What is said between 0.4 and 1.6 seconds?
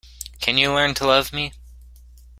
you learn to love me?